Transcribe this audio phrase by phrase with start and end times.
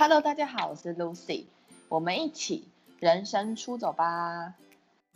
[0.00, 1.44] Hello，大家好，我是 Lucy，
[1.90, 2.66] 我们一起
[3.00, 4.54] 人生出走吧。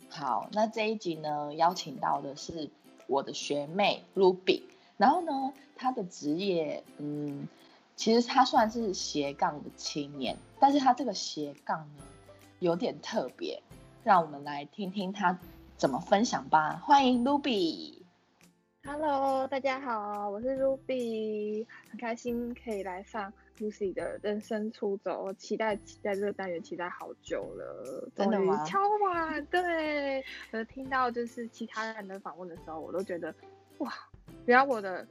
[0.09, 2.69] 好，那这一集呢，邀请到的是
[3.07, 4.61] 我的学妹 Ruby，
[4.97, 7.47] 然后呢，她的职业，嗯，
[7.95, 12.03] 其实她算是斜杠的青年，但是她这个斜杠呢，
[12.59, 13.63] 有点特别，
[14.03, 15.39] 让我们来听听她
[15.77, 16.79] 怎么分享吧。
[16.85, 18.03] 欢迎 Ruby。
[18.83, 33.33] Hello，大家好，我是 Ruby，很开心可以来上 Lucy 的人生出走，期待期待这个单元期待好久了，真的吗敲完，对，呃，听到就是其他人的访问的时候，我都觉得
[33.77, 33.91] 哇，
[34.45, 35.07] 原来我的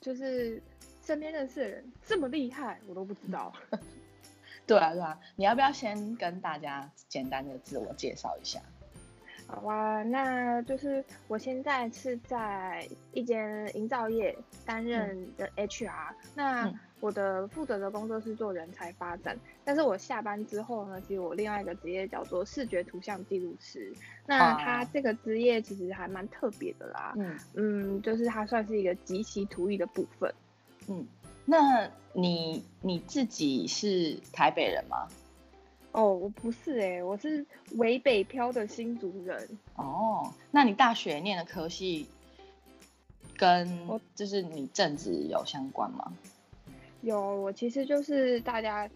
[0.00, 0.62] 就是
[1.02, 3.52] 身边认识的人这么厉害，我都不知道。
[4.66, 8.60] 对啊，对啊，你要不要先跟大家简单的自我介绍一下？
[9.46, 23.92] 好啊，那就是我现在是在一间营造业担任的 HR，、那嗯我的负责的工作是做人才发展，但是我下班之后呢，其实我另外一个职业叫做视觉图像记录师，
[24.26, 30.34] 那啊它这个职业其实还蛮特别的啦，嗯嗯，就是它算是一个极其图艺的部分。
[30.88, 31.06] 嗯，
[31.44, 35.06] 那你你自己是台北人吗？
[35.92, 39.46] 哦，我不是诶、我是伪北漂的新族人。
[39.76, 42.08] 哦，那你大学念的科系
[43.36, 46.10] 跟我就是你正职有相关吗？
[47.04, 48.88] 有，我其实就是大家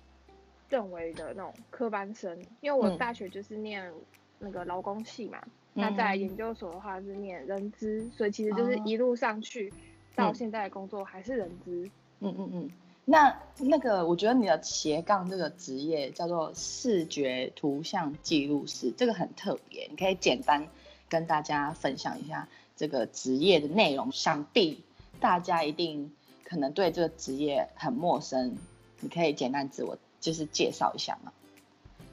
[0.69, 3.93] 认为的那种科班生，因为我嗯大学就是念
[4.39, 5.39] 那个劳工系嘛，
[5.75, 9.73] 那在嗯研究所的话是念人资，所以其实就是哦一路上去
[10.15, 11.89] 到嗯现在的工作还是人资。
[12.21, 12.71] 嗯嗯嗯。
[13.05, 20.69] 那那个，我觉得你的斜杠这个职业叫做视觉图像记录师，这个很特别，你可以简单
[21.09, 24.13] 跟大家分享一下这个职业的内容。
[24.13, 24.85] 想必
[25.21, 26.13] 大家一定
[26.49, 28.57] 可能对这个职业很陌生，
[29.01, 31.31] 你可以简单自我就是介绍一下吗？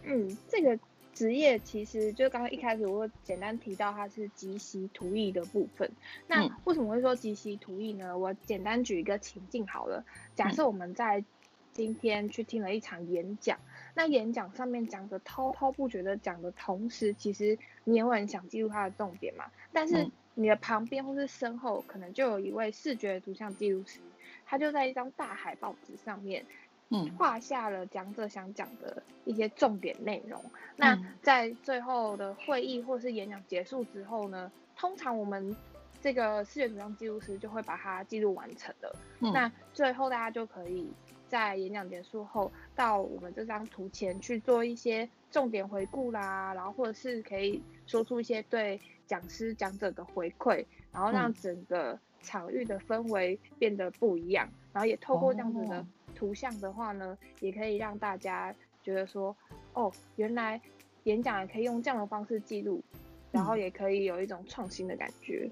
[0.04, 0.78] 嗯，这个
[1.14, 5.90] 职业其实就刚刚一开始我简单提到它是即席图艺的部分。
[6.28, 8.18] 那嗯为什么会说即席图艺呢？
[8.18, 10.04] 我简单举一个情境好了，
[10.36, 11.24] 假设我们在
[11.72, 13.58] 今天去听了一场演讲，
[13.94, 19.46] 那演讲上面讲的滔滔不绝的讲的同时，其实你也会很想记录它的重点嘛。
[19.72, 24.02] 但是嗯你的旁边或是身后，可能就有一位视觉图像记录师，
[24.46, 26.46] 他就在一张大海报纸上面
[26.90, 30.40] 嗯画下了讲者想讲的一些重点内容。
[30.76, 35.56] 那嗯在最后的会议或是演讲结束之后呢，通常我们
[36.02, 38.96] 这个视觉图像记录师就会把它记录完成了。
[39.20, 40.88] 嗯那最后大家就可以
[41.28, 58.54] 在演讲结束后，到我们这张图前去做一些重点回顾啦，然后或者是可以说出一些对讲师讲者的回馈，然后让嗯整个场域的氛围变得不一样，然后也透过这样子的哦图像的话呢，也可以让大家
[58.84, 59.36] 觉得说，
[59.74, 60.60] 哦，原来
[61.04, 62.84] 演讲也可以用这样的方式记录，
[63.32, 65.50] 然后嗯也可以有一种创新的感觉。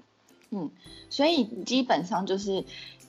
[0.50, 0.70] 嗯，
[1.08, 2.64] 所以基本上就是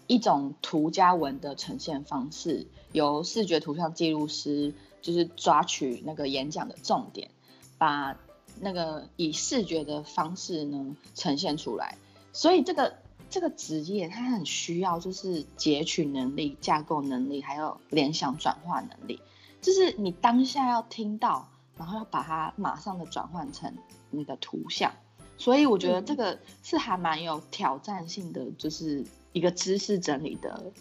[0.08, 7.30] 一种图加文的呈现方式，由视觉图像记录师就是抓取那个演讲的重点，
[7.78, 8.18] 把
[8.60, 11.98] 那个以视觉的方式呢呈现出来。
[12.34, 12.96] 所以这个
[13.30, 19.22] 这个职业它很需要就是截取能力、架构能力，还有联想转化能力，
[19.62, 23.74] 就是你当下要听到，然后要把它马上的转换成
[24.10, 24.94] 你的图像。
[25.38, 29.04] 所以我觉得这嗯个是还蛮有挑战性的，就是
[29.34, 30.72] 一个知识整理的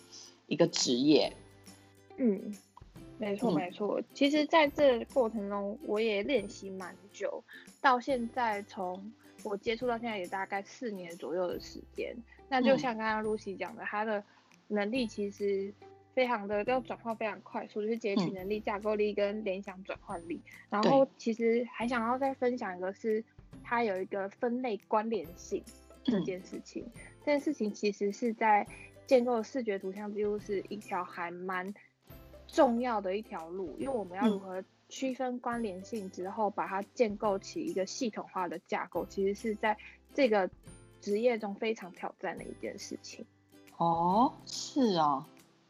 [0.46, 1.36] 一个职业。
[2.18, 2.54] 嗯，
[3.18, 4.00] 没错嗯没错。
[4.14, 7.42] 其实在这过程中，我也练习蛮久，
[7.80, 9.12] 到现在从
[9.44, 12.16] 我接触到现在也大概四年左右的时间。
[12.48, 14.22] 那就嗯像刚刚 Lucy 讲的，她的
[14.68, 15.72] 能力其实
[16.14, 20.40] 非常的要转换非常快速，就是截取嗯能力、架构力跟联想转换力。
[20.70, 23.24] 然后其实还想要再分享一个是，
[23.62, 25.62] 它有一个分类关联性
[26.04, 26.84] 这嗯件事情。
[27.20, 28.66] 这件事情其实是在
[29.06, 31.72] 建构视觉图像记录是一条还蛮
[32.46, 34.62] 重要的一条路，因为我们要嗯如何
[34.94, 39.76] 区分关联性之后，把它建构起一个系统化的架构，其实是在
[40.14, 40.48] 这个
[41.00, 43.26] 职业中非常挑战的一件事情。
[43.76, 45.24] 哦，是哦，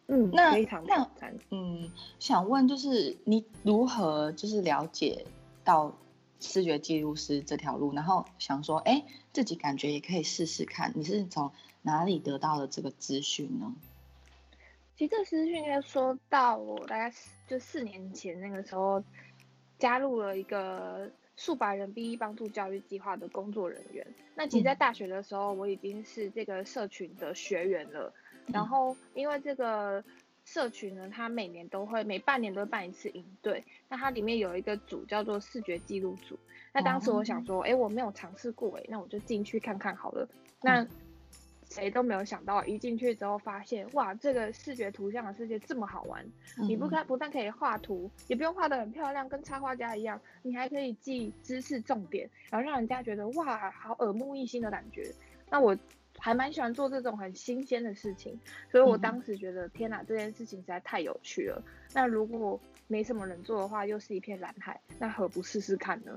[0.08, 1.34] 嗯，那非常挑战。
[1.48, 5.24] 嗯，想问就是你如何就是了解
[5.64, 5.96] 到
[6.38, 11.50] 视觉记录师这条路，然后想说，哎，自己感觉也可以试试看，你是从
[11.80, 13.74] 哪里得到的这个资讯呢？
[14.96, 19.02] 其实这资讯应该说到我大概四就四年前那个时候，
[19.78, 24.06] 加入了一个数百人 B E 帮助教育计划的工作人员。
[24.36, 28.12] 那其实，在嗯大学的时候，我已经是这个社群的学员了。
[28.46, 30.02] 然嗯后，因为这个
[30.44, 36.38] 社群呢，它每年都会每半年都会办一次营队，那它里面有一个组叫做视觉记录组。
[36.72, 40.28] 那当时我想说，哎，我没有尝试过，哎，那我就进去看看好了。
[40.62, 40.86] 那
[41.74, 46.24] 谁都没有想到，一进去之后发现，哇，这个视觉图像的世界这么好玩！
[46.56, 55.12] 你不看不但可以画图，也不用画的很漂亮，跟插画家一样，你还可以记知识重点，然后让人家觉得哇，好耳目一新的感觉。
[55.50, 55.76] 那我
[56.16, 58.38] 还蛮喜欢做这种很新鲜的事情，
[58.70, 61.60] 所以我当时觉得，天哪，这件事情实在太有趣了。
[61.92, 66.16] 那如果没什么人做的话，又是一片蓝海，那何不试试看呢？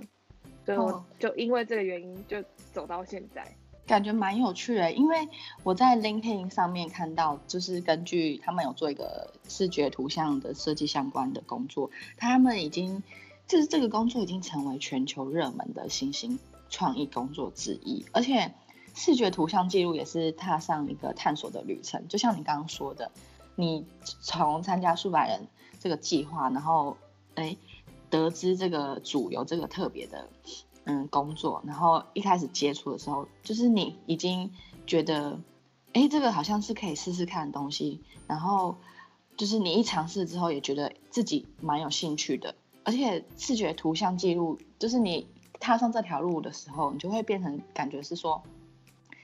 [0.65, 3.43] 所以我就因为这个原因，就走到现在。
[3.87, 5.29] 感觉蛮有趣的，因为
[5.63, 13.01] 我在 LinkedIn 上面看到，就是根据他们有做一个视觉图像的设计相关的工作，他们已经
[13.47, 16.37] 就是这个工作已经成为全球热门的新兴
[16.69, 18.53] 创意工作之一，而且
[18.93, 22.09] 视觉图像记录也是踏上一个探索的旅程。
[22.09, 23.09] 就像你刚刚说的，
[23.55, 25.47] 你从参加数百人
[25.79, 26.97] 这个计划，然后
[27.35, 27.55] 哎
[28.09, 30.27] 得知这个组有这个特别的。
[30.89, 34.49] 嗯，工作，然后一开始接触的时候，就是你已经
[34.85, 35.37] 觉得，
[35.91, 38.73] 哎，这个好像是可以试试看的东西，然后
[39.35, 42.55] 就是你一尝试之后，也觉得自己蛮有兴趣的，
[42.85, 45.27] 而且视觉图像记录，就是你
[45.59, 48.41] 踏上这条路的时候，你就会变成感觉是说，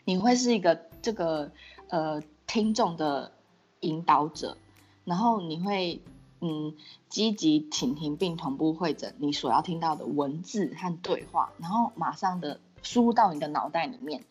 [0.03, 1.49] 你会是一个这个
[1.87, 3.31] 呃听众的
[3.79, 4.57] 引导者，
[5.05, 6.01] 然后你会。
[6.45, 6.75] 嗯，
[7.07, 14.21] 积极倾听并同步会诊你所要听到的文字和对话，然后马上的输入到你的脑袋里面，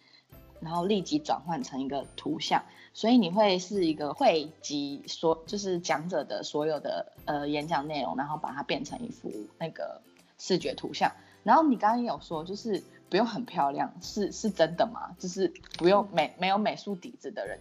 [0.60, 2.62] 然后立即转换成一个图像，
[2.92, 10.02] 所以你会是一个汇集所就是讲者的所有的呃演讲内容，然后把它变成一幅那个
[10.36, 11.10] 视觉图像。
[11.44, 15.16] 然后你刚刚有说就是不用很漂亮，是是真的吗？
[15.18, 17.58] 就是不用美没有美术底子的人，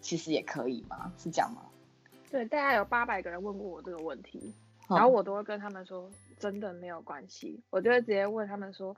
[0.00, 1.12] 其实也可以吗？
[1.22, 1.60] 是这样吗？
[2.32, 4.54] 对，大概有八百个人问过我这个问题，
[4.88, 7.62] 然后我都会跟他们说，真的没有关系。
[7.68, 8.96] 我就会直接问他们说，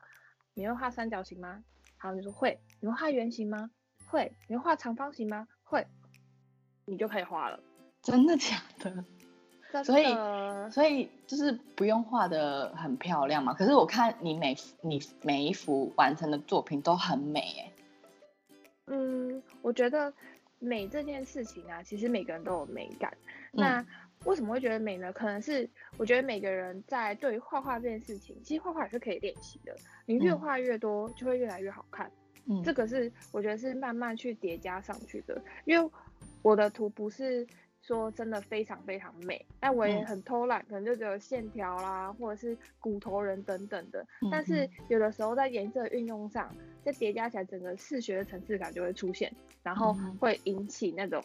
[0.55, 1.65] 你会画三角形吗？
[1.99, 2.57] 好，你说会。
[2.79, 3.73] 你会画圆形吗？
[4.07, 4.31] 会。
[4.47, 5.49] 你会画长方形吗？
[5.65, 5.85] 会。
[6.85, 7.59] 你就可以画了。
[8.03, 9.83] 真的假的？
[9.83, 10.05] 所以
[10.71, 13.53] 所以就是不用画的很漂亮嘛。
[13.53, 17.73] 可是我看你每你每一幅完成的作品都很美哎。
[18.87, 20.15] 嗯，我觉得。
[20.65, 23.13] 美这件事情啊，其实每个人都有美感。
[23.53, 23.85] 那
[24.25, 25.13] 为什么会觉得美呢？
[25.13, 29.77] 可能是我觉得每个人在对于画画这件事情，其实画画也是可以练习的。
[30.07, 32.11] 你越画越多，就会越来越好看。
[32.47, 35.41] 嗯，这个是我觉得是慢慢去叠加上去的。
[35.65, 35.91] 因为
[36.43, 37.47] 我的图不是。
[37.87, 44.07] 说真的非常非常美，但我也很偷懒，可能就只有线条啦，或者是骨头人等等的。
[44.31, 46.51] 但是有的时候在颜色运用上，
[46.83, 49.31] 在叠加起来，整个视觉的层次感就会出现，
[49.63, 51.23] 然后会引起那种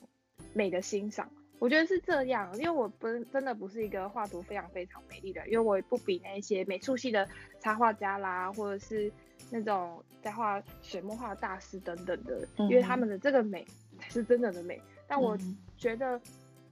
[0.53, 1.31] 美的欣赏。
[1.59, 7.25] 我觉得是这样，因为我不真的不是一个画图非常非常美丽的，因为我也不比那些美术系的
[7.61, 9.09] 插画家啦，或者是
[9.49, 13.65] 那种在画水墨画大师等等的，因为他们的这个美
[13.97, 14.81] 才是真正的美。
[15.07, 15.37] 但我
[15.77, 16.19] 觉得。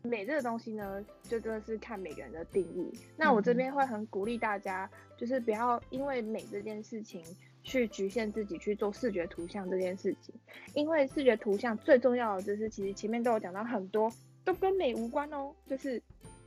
[0.08, 2.92] 美这个东西呢，就真的是看每个人的定义。
[3.16, 7.24] 那我这边会很鼓励大家，就是不要因为美这件事情
[7.64, 10.34] 去局限自己去做视觉图像这件事情。
[10.74, 14.12] 因为视觉图像最重要的就是，其实前面都有讲到很多，
[14.44, 16.02] 都跟美无关哦，就是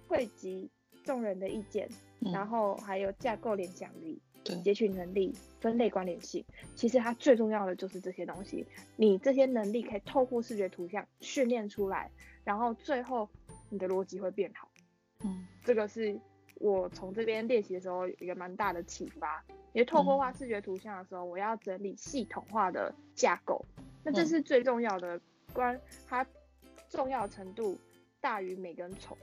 [0.08, 0.70] 汇集
[1.04, 1.88] 众人的意见，
[2.20, 4.20] 然后还有架构联想力、
[4.62, 6.44] 截取能力、分类关联性。
[6.74, 8.66] 其实它最重要的就是这些东西。
[8.96, 12.10] 你这些能力可以透过视觉图像训练出来，
[12.44, 13.28] 然后最后。
[13.70, 14.68] 你的逻辑会变好，
[15.24, 16.20] 嗯，这个是
[16.56, 19.42] 我从这边练习的时候一个蛮大的启发。
[19.72, 23.64] 因为透过画视觉图像的时候，我要整理系统化的架构，
[24.02, 25.20] 那这是最重要的，
[25.52, 26.26] 关它
[26.88, 27.78] 重要程度
[28.20, 29.16] 大于每根虫，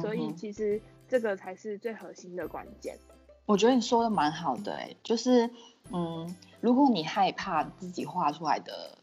[0.00, 2.98] 所以其实这个才是最核心的关键。
[3.46, 5.48] 我觉得你说的蛮好的，哎，就是
[5.92, 8.98] 嗯，如果你害怕自己画出来的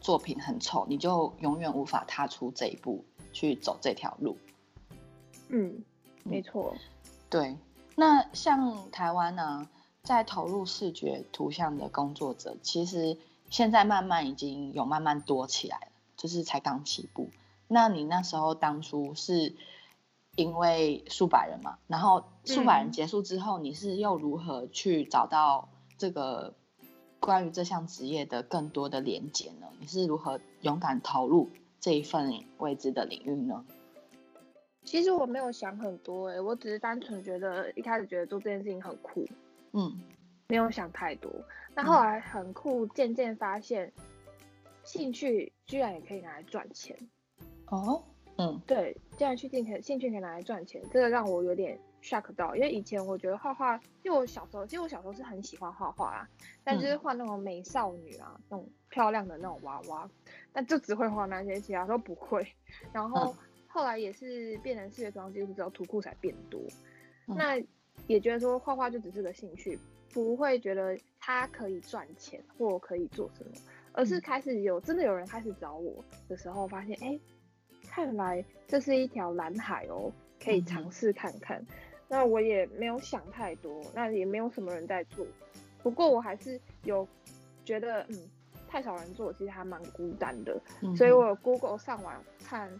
[0.00, 3.04] 作品很丑，你就永远无法踏出这一步。
[3.36, 4.38] 去走这条路，
[5.50, 5.84] 嗯，
[6.24, 6.74] 没错，
[7.28, 7.54] 对。
[7.94, 9.68] 那像台湾呢，
[10.02, 13.18] 在投入视觉图像的工作者，其实
[13.50, 17.28] 现在慢慢已经有慢慢多起来了，就是才刚起步。
[17.68, 19.54] 那你那时候当初是
[20.34, 26.54] 因为数百人嘛，然后数百人结束之后，你是又如何去找到这个
[27.20, 29.66] 关于这项职业的更多的连接呢？
[29.78, 31.50] 你是如何勇敢投入？
[31.80, 33.64] 这一份未知的领域呢？
[34.84, 39.26] 其实我没有想很多哎，我只是单纯觉得一开始觉得做这件事情很酷，
[39.72, 39.92] 嗯，
[40.46, 41.30] 没有想太多。
[41.74, 43.92] 那后来很酷，渐渐发现
[44.84, 46.96] 兴趣居然也可以拿来赚钱。
[47.66, 48.00] 哦，
[48.38, 56.28] 嗯，对，竟然去进可兴趣可以拿来赚钱，这个让我有点 shock 到，因为以前我觉得画画，因为我小时候，其实我小时候是很喜欢画画啊，
[56.62, 60.10] 但就是画那种美少女啊，那种漂亮的那种娃娃，
[60.54, 62.50] 但就只会画那些，其他都不会。
[62.94, 63.36] 然后
[63.68, 66.58] 后来也是变成视觉图像技术之后，图库才变多，
[67.26, 67.62] 那
[68.06, 69.78] 也觉得说画画就只是个兴趣，
[70.14, 73.50] 不会觉得它可以赚钱或可以做什么，
[73.92, 77.20] 而是开始有真的有人开始找我的时候，发现哎。
[77.88, 80.12] 看来这是一条蓝海哦，
[80.42, 81.64] 可以尝试看看。
[82.08, 85.26] 那我也没有想太多，那也没有什么人在做。
[85.82, 87.08] 不过我还是有
[87.64, 88.28] 觉得，嗯，
[88.68, 90.60] 太少人做，其实还蛮孤单的。
[90.96, 92.70] 所以我有 Google 上网看，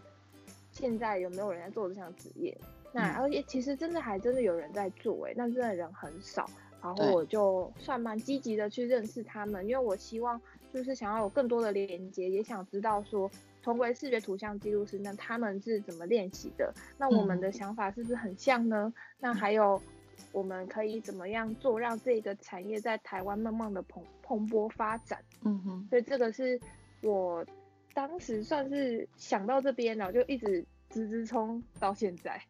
[0.71, 2.57] 现在有没有人在做这项职业。
[2.91, 6.49] 那而且其实真的还真的有人在做，哎，但真的人很少。
[6.81, 10.39] 然后我就算蛮积极的去认识他们，因为我希望
[10.73, 13.29] 就是想要有更多的连接，也想知道说。
[13.63, 16.73] 同为视觉图像记录师，那他们是怎么练习的？
[16.97, 18.93] 那我们的想法是不是很像呢？
[19.19, 19.81] 那还有，
[20.31, 25.21] 我们可以怎么样做，让这个产业在台湾慢慢的蓬蓬勃发展？
[25.43, 26.59] 嗯哼，所以这个是
[27.01, 27.45] 我
[27.93, 32.41] 当时算是想到这边，然后就一直直直冲到现在。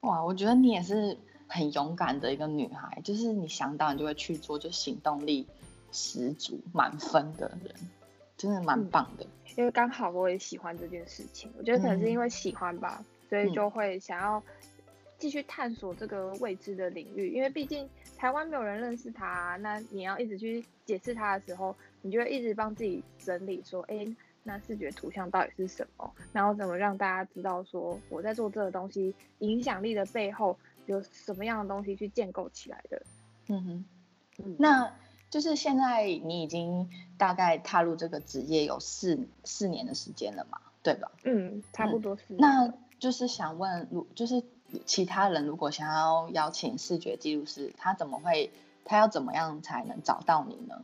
[0.00, 1.16] 哇，我觉得你也是
[1.48, 5.46] 很勇敢的一个女孩，就是你想到你就会去做，就行动力
[5.90, 7.74] 十足、满分的人，
[8.36, 9.26] 真的蛮棒的。
[9.56, 14.40] 因为刚好我也喜欢这件事情，我觉得可能是因为喜欢吧，所以就会想要
[15.18, 17.32] 继续探索这个未知的领域。
[17.32, 24.06] 因为毕竟台湾没有人认识他，那你要一直去解释他的时候，你就会一直帮自己整理说，哎，
[24.42, 26.10] 那视觉图像到底是什么？
[26.32, 33.02] 然后怎么让大家知道说我在做这个东西影响力的背后有什么样的东西去建构起来的？
[33.48, 33.84] 嗯哼，
[34.38, 34.92] 嗯，那。
[35.30, 36.88] 就是现在，你已经
[37.18, 41.12] 大概踏入这个职业有四四年的时间了嘛，对吧？
[41.24, 42.22] 嗯，差不多是。
[42.38, 44.42] 那就是想问，如就是
[44.86, 48.50] 其他人如果想要邀请视觉记录师，他怎么会，
[48.86, 50.82] 他要怎么样才能找到你呢？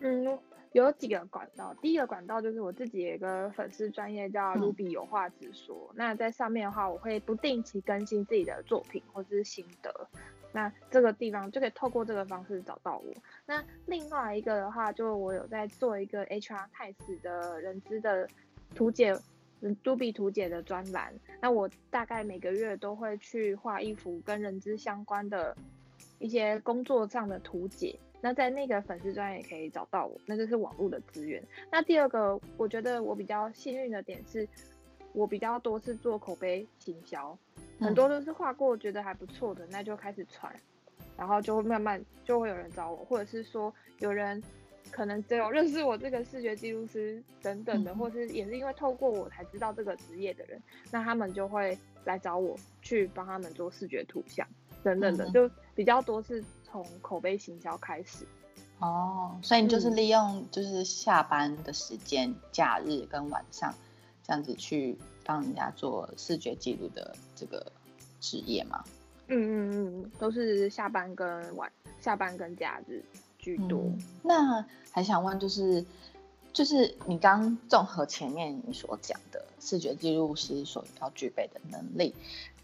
[0.00, 0.38] 嗯，
[0.72, 1.74] 有几个管道。
[1.82, 10.08] 第一个管道就是我自己有一个粉丝专业叫 Ruby 有话直说，那在上面的话，我会不定期更新自己的作品或者是心得。
[10.50, 13.12] 那这个地方就可以透过这个方式找到我。
[13.44, 18.26] 那另外一个的话，就我有在做一个 HR 泰斯的人资的
[18.74, 19.14] 图解，
[19.60, 21.12] 嗯，Dubi 图解的专栏。
[21.42, 25.54] 那我大概每个月都会去画一幅跟人资相关的
[26.18, 27.98] 一些工作上的图解。
[28.20, 31.42] 那在那个粉丝专也可以找到我，那就是网络的资源。
[31.70, 34.46] 那第二个，我觉得我比较幸运的点是，
[35.12, 37.36] 我比较多是做口碑行销。
[37.80, 40.52] 很多都是画过觉得还不错的，那就开始传，
[41.16, 44.42] 然后就会慢慢就会有人找我，或者是说有人
[44.90, 50.60] 可能只有认识我这个视觉记录师等等的，或是也是因为透过我才知道这个职业的人，
[50.90, 54.44] 那他们就会来找我去帮他们做视觉图像
[54.82, 58.26] 等等的，就比较多是从口碑行销开始。
[58.78, 63.74] 哦，所以你就是利用就是下班的时间、假日跟晚上
[64.22, 64.96] 这样子去。
[65.24, 67.70] 帮人家做视觉记录的这个
[68.18, 68.82] 职业吗？
[69.26, 71.70] 嗯嗯嗯，都是下班跟晚
[72.00, 73.04] 下班跟假日
[73.38, 73.92] 居多。
[74.22, 75.84] 那还想问，就是
[76.54, 82.14] 就是你刚综合前面你所讲的视觉记录师所要具备的能力，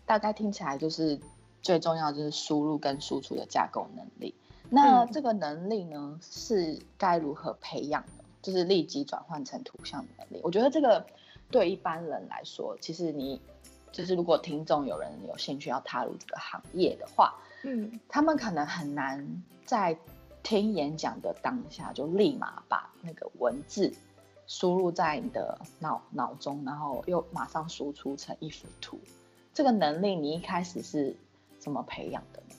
[0.07, 1.21] 大概听起来就是
[1.65, 4.33] 最重要就是输入跟输出的架构能力。
[4.71, 8.25] 那这个能力呢，是该如何培养的？
[8.41, 10.41] 就是立即转换成图像的能力。
[10.45, 11.05] 我觉得这个。
[11.51, 13.41] 对一般人来说，其实你
[13.93, 19.97] 就是如果听众有人有兴趣要踏入这个行业的话，嗯，他们可能很难在
[20.43, 23.93] 听演讲的当下就立马把那个文字
[24.49, 28.99] 输入在你的脑脑中，然后又马上输出成一幅图。
[29.53, 31.15] 这个能力你一开始是
[31.65, 32.55] 怎么培养的呢？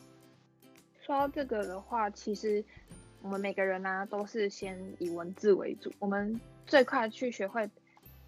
[1.00, 2.66] 说到这个的话，其实
[3.22, 7.70] 我们每个人呢都是先以文字为主，我们最快去学会。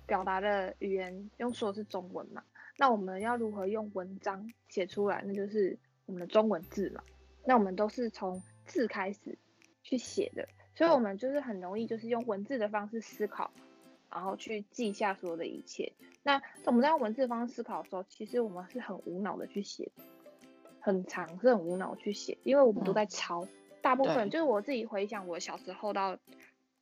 [0.05, 2.41] 表达的语言用说是中文嘛？
[2.77, 5.21] 那我们要如何用文章写出来？
[5.27, 7.03] 那就是我们的中文字嘛。
[7.43, 9.37] 那我们都是从字开始
[9.83, 13.51] 去写的，所以我们就是很容易就是用文字的方式思考，
[14.09, 15.91] 然后去记下所有的一切。
[16.23, 19.91] 那我们在用文字方式思考的时候，其实我们是很无脑的去写，
[20.87, 23.45] 很长是很无脑去写，因为我们都在抄。
[23.81, 26.17] 大部分就是我自己回想我小时候到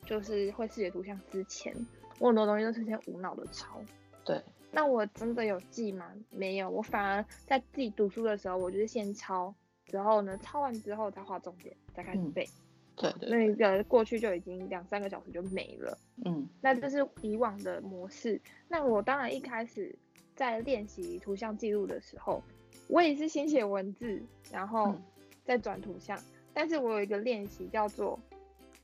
[0.06, 1.76] 就是会视觉图像之前。
[2.20, 3.82] 我很多东西都是先无脑的抄，
[4.24, 4.40] 对。
[4.72, 6.12] 那我真的有记吗？
[6.30, 9.52] 没有，我反而在自己读书的时候，我就是先抄，
[9.88, 12.48] 然后呢，抄完之后再画重点，再开始背。
[12.96, 13.30] 对对。
[13.30, 15.98] 那个过去就已经两三个小时就没了。
[16.24, 16.48] 嗯。
[16.62, 18.40] 那这是以往的模式。
[18.68, 19.98] 那我当然一开始
[20.36, 22.44] 在练习图像记录的时候，
[22.88, 25.04] 我也是先写文字，然后嗯
[25.44, 26.20] 再转图像。
[26.54, 28.20] 但是我有一个练习叫做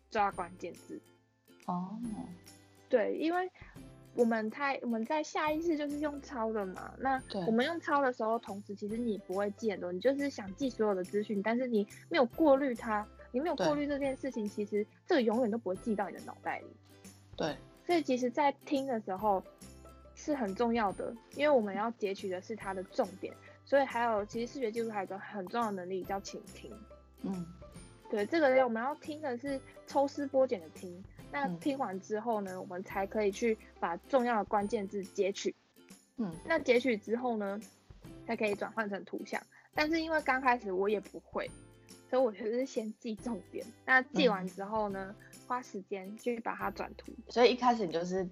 [0.10, 1.00] 抓关键字。
[1.68, 1.98] 哦，
[2.90, 3.50] 对，因为
[4.14, 6.94] 我们太我们在下意识就是用抄的嘛。
[7.00, 16.66] 那我们用抄的时候，同时其实你不会记很多，你就是想记所有的资讯，但是你没有过滤它，你没有过滤这件事情，其实这个永远都不会记到你的脑袋里。
[17.38, 17.56] 对，
[17.86, 19.42] 所以其实，在听的时候
[20.14, 23.34] 是很重要的，因为我们要截取的是它的重点。
[23.72, 26.70] 所以还有，其实视觉技术还有一个很重要的能力叫倾听。
[27.22, 27.46] 嗯
[28.10, 31.02] 对，这个我们要听的是抽丝剥茧的听。
[31.32, 35.56] 那嗯听完之后呢，我们才可以去把重要的关键字截取。
[36.18, 37.58] 嗯那截取之后呢，
[38.28, 39.42] 才可以转换成图像。
[39.74, 41.50] 但是因为刚开始我也不会，
[42.10, 43.66] 所以我就是先记重点。
[43.86, 45.16] 那记完之后呢，
[45.48, 47.14] 花时间去把它转图。
[47.30, 48.28] 所以一开始你就是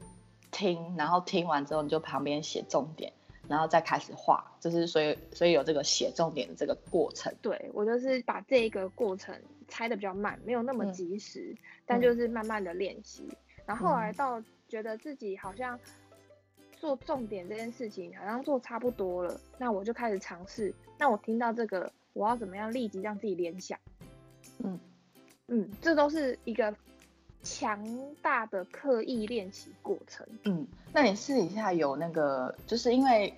[0.51, 3.13] 听，然后听完之后你就旁边写重点，
[3.49, 7.33] 然后再开始画，就是所以所以有这个写重点的这个过程。
[7.41, 9.35] 对我就是把这一个过程
[9.67, 11.53] 拆的比较慢，没有那么嗯及时，
[11.85, 13.27] 但就是慢慢的练习。
[13.65, 15.77] 然后后来嗯到觉得自己好像
[16.79, 20.73] 做重点这件事情好像做差不多了，那我就开始尝试。
[20.97, 23.77] 那我听到这个，我要怎么样立即让自己联想？
[24.63, 24.79] 嗯
[25.47, 26.71] 嗯，这都是一个
[27.43, 27.81] 强
[28.21, 30.25] 大的刻意练习过程。
[30.43, 33.33] 嗯，那你私底下有那个，就是因为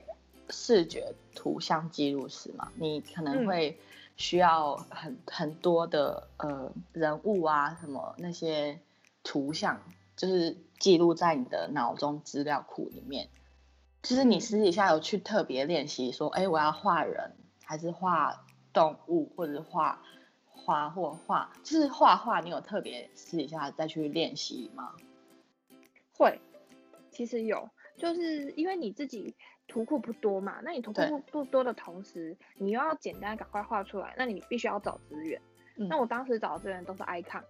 [0.49, 3.77] 视觉图像记录师嘛，你可能嗯会
[4.17, 8.79] 需要很很多的呃人物啊什么那些
[9.23, 9.79] 图像，
[10.15, 13.29] 就是记录在你的脑中资料库里面。
[14.01, 18.43] 就是你嗯私底下有去特别练习说，哎、我要画人，还是画
[18.73, 20.01] 动物，或者是画
[20.63, 24.95] 花或画，就是画画，你有特别私底下再去练习吗？
[26.15, 26.39] 会，
[27.09, 29.35] 其实有，就是因为你自己
[29.67, 35.41] 图库不多嘛，那你图库不不多的同时，你又要简单赶快画出来，那你必须要找资源。
[35.77, 37.43] 嗯那我当时找的资源都是 icon。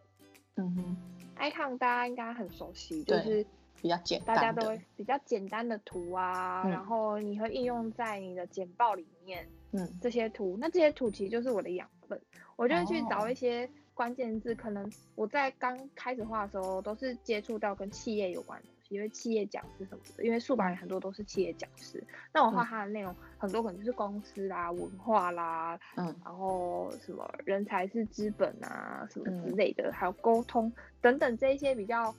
[0.55, 0.97] 嗯哼
[1.37, 3.45] ，icon 大家应该很熟悉，就是
[3.81, 12.21] 比较简大单大，家都会比较简单的图啊，嗯然后你会应用在你的简报里面嗯这些图，那这些图其实就是我的养分，
[12.57, 13.29] 我就会去找哦。
[13.31, 22.65] 一些关键字，可能我在刚开始画的时候都是接触到跟企业有关的东西，因为企业讲师什么的，因为数版很多都是企业讲师，那我画嗯。
[22.65, 26.05] 它的内容很多可能就是公司啦、文化啦，嗯。
[26.25, 29.55] 然后什么人才是资本啊，什么之嗯。
[29.55, 32.13] 类的，还有沟通等等这一些比较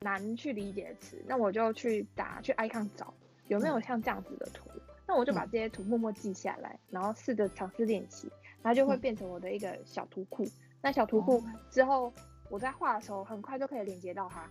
[0.00, 3.12] 难去理解的词，那我就去打去 icon 找
[3.48, 4.68] 有没有像这样子的图，
[5.06, 5.48] 那我就把嗯。
[5.50, 8.30] 这些图默默记下来，然后试着尝试练习，
[8.66, 10.44] 然后就会嗯变成我的一个小图库。
[10.82, 12.12] 那小图库哦之后，
[12.48, 14.42] 我在画的时候很快就可以连接到它，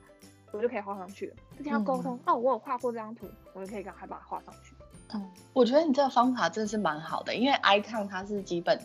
[0.53, 1.35] 我就可以画上去了。
[1.57, 4.73] 之前要沟通，哦，我有画过这张图，我就可以赶快把它画上去。
[5.13, 8.81] 嗯，我觉得你这个方法真的是蛮好的，因为 icon 它是基本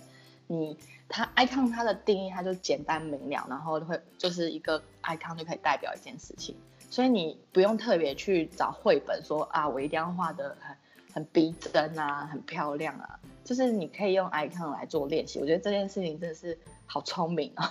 [0.49, 0.77] 你
[1.09, 6.57] 它 icon 它的定义它就简单明了，然后会就是一个 icon 就可以代表一件事情，
[6.91, 10.77] 所以你不用特别去找绘本说啊，我一定要画的很
[11.13, 15.39] 很逼真啊，很漂亮啊，就是你可以用 icon 来做练习。
[15.39, 17.65] 我觉得这件事情真的是好聪明哦，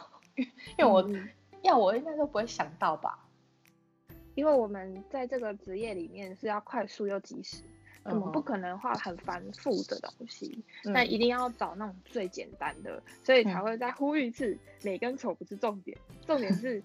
[0.78, 1.30] 因为我、嗯
[1.62, 3.28] 要我应该都不会想到吧。
[4.34, 7.62] 因为我们在这个职业里面是要快速又及时，
[8.06, 16.82] 我们不嗯可能画很繁复的东西，嗯那一定要找那种最简单的，所以才会再呼吁一次，美跟丑不是重点，重点是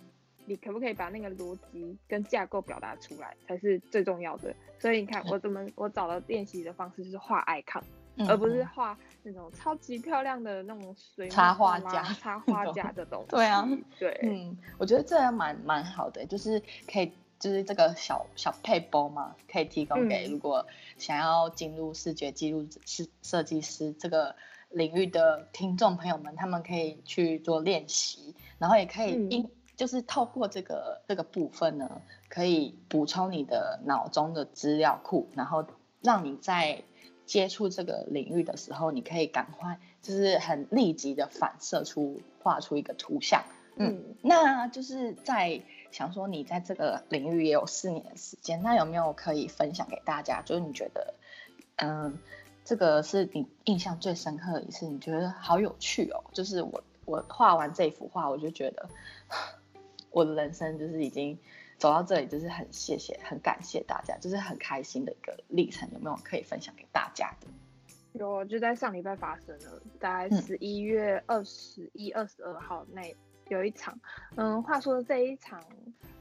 [0.46, 4.54] 你可不可以把那个逻辑跟架构表达出来才是最重要的。
[4.78, 7.82] 所以你看，我怎么我找的练习的方式就是画 icon，、
[8.16, 13.28] 嗯而不是画那种超级漂亮的那种水插画啦家插画家的东西。
[13.34, 20.66] 对啊，对，嗯，我觉得这样蛮蛮好的，就是可以，就是这个小小配包嘛，可以提供给嗯如果
[20.98, 24.36] 想要进入视觉记录师设计师这个
[24.70, 35.66] 领域的听众朋友们，他们可以去做练习，然后也可以嗯因、就是透过这个这个部分呢，可以补充你的脑中的资料库，然后
[36.00, 36.82] 让你在
[37.26, 43.42] 接触这个领域的时候，你可以赶快就是很立即的反射出画出一个图像。
[43.76, 45.60] 嗯，那就是在
[45.90, 50.42] 想说，你在这个领域也有四年的时间，那有没有可以分享给大家？
[50.42, 51.14] 就是你觉得，
[51.76, 52.16] 嗯，
[52.64, 56.22] 这个是你印象最深刻的一次，你觉得好有趣哦。
[56.32, 58.88] 就是我我画完这幅画，我就觉得
[60.14, 61.36] 我的人生就是已经
[61.76, 65.88] 走到这里，就是很谢谢，很感谢大家，就是很开心的一个历程。
[65.92, 67.48] 有没有可以分享给大家的？
[68.12, 73.02] 有，就在上礼拜发生了，大概嗯十一月二十一、二十二号那
[73.48, 73.98] 有一场。
[74.36, 75.60] 嗯，话说这一场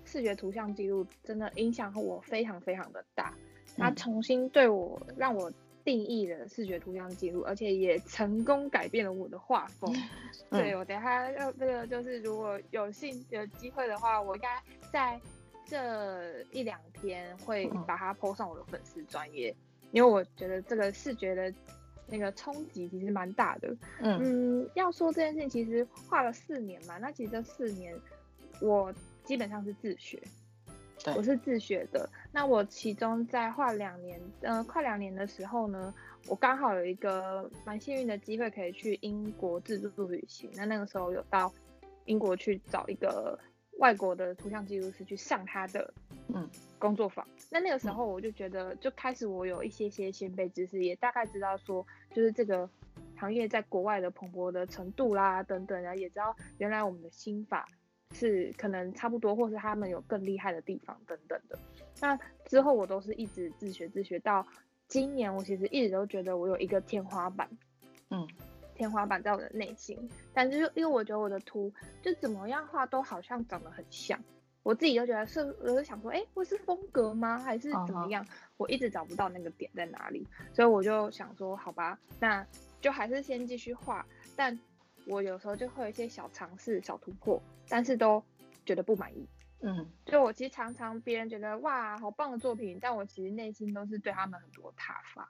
[0.03, 3.31] 视觉图像记录真的影响我非常非常的大，
[3.77, 5.51] 他重新对我让我
[5.83, 9.93] 定义了视觉图像记录，而且也成功改变了我的画风。
[10.49, 15.19] 对我等下要这个就是如果有幸有机会的话，我应该在
[15.65, 19.55] 这一两天会把它 po 上我的粉丝专业，
[19.91, 21.53] 因为我觉得这个视觉的
[22.07, 23.75] 那个冲击其实蛮大的。
[23.99, 27.93] 嗯，要说这件事情，其实画了四年嘛，那其实这四年
[28.61, 28.93] 我
[29.23, 30.21] 基本上是自学。
[31.15, 35.93] 我是自学的，那我其中在画两年，呃，快两年的时候呢，
[36.27, 40.49] 我刚好有一个蛮幸运的机会，可以去英国自助旅行。
[40.55, 41.51] 那那个时候有到
[42.05, 43.37] 英国去找一个
[43.79, 45.93] 外国的图像记录师去上他的
[46.33, 47.27] 嗯工作坊。
[47.49, 52.69] 那那个时候我就觉得，就开始我有一些些先辈知识，也大概知道说，就是这个
[53.17, 57.67] 行业在国外的蓬勃的程度啦，等等啊，也知道原来我们的心法。
[58.13, 61.57] 是可能差不多，或是他们有更厉害的地方等等的。
[61.99, 64.45] 那之后我都是一直自学自学，到
[64.87, 67.49] 今年我其实一直都觉得我有一个天花板，
[68.09, 68.27] 嗯，
[68.75, 70.09] 天花板在我的内心。
[70.33, 74.19] 但是因为我觉得我的图就怎么样画都好像长得很像，
[74.61, 77.39] 我自己就觉得是，我就想说，哎，我是风格吗？
[77.39, 78.25] 还是怎么样？
[78.57, 82.45] 我一直找不到那个点在哪里，所以我就想说，好吧，那
[82.79, 84.59] 就还是先继续画，但。
[85.05, 88.23] 我有时候就会有一些小尝试、小突破，但是都
[88.65, 89.27] 觉得不满意。
[89.61, 95.29] 嗯，就我其实常常别人觉得哇，好棒的作品，但我其实内心都是对他们很多挞伐，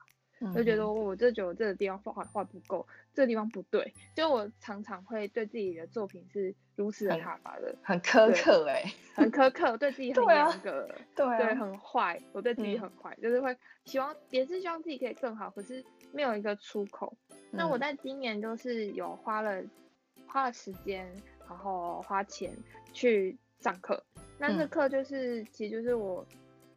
[0.55, 3.93] 就觉得我这觉得这个地方画画不够，这个地方不对。
[4.15, 13.55] 就我常常会对自己的作品是如此的挞伐的，很苛刻哎，很苛刻，对自己很 严格，对，对，很坏，我对自己很坏，就是会
[13.85, 17.13] 希望也是希望自己可以更好，可是没有一个出口。
[17.51, 19.61] 那我在今年就是有花了
[20.27, 21.05] 花了时间，
[21.49, 22.55] 然后花钱
[22.93, 24.01] 去上课。
[24.37, 26.25] 那这课就是，其实就是我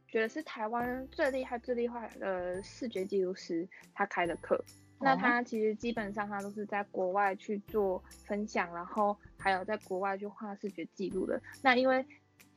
[0.09, 4.63] 觉得是台湾最厉害、最厉害的视觉记录师他开的课。
[4.99, 11.39] 那他其实基本上他都是在国外去做分享，然后还有在国外去画视觉记录的。
[11.63, 12.05] 那因为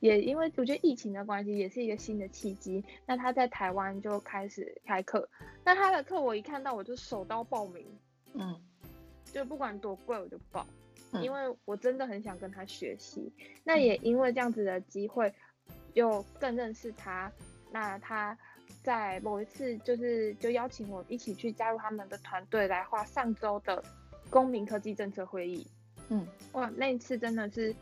[0.00, 2.84] 也因为我觉得疫情的关系，也是一个新的契机。
[3.06, 5.28] 那他在台湾就开始开课。
[5.64, 7.86] 那他的课我一看到我就手刀报名。
[8.32, 8.58] 嗯，
[9.24, 10.66] 就不管多贵我就报，
[11.20, 13.32] 因为我真的很想跟他学习。
[13.64, 15.34] 那也因为这样子的机会，
[15.94, 17.30] 又更认识他。
[17.72, 18.36] 那他
[18.82, 23.82] 在某一次就是就邀请我一起去加入他们的团队来画上周的
[24.30, 25.66] 公民科技政策会议。
[26.08, 27.74] 嗯，哇，那一次真的是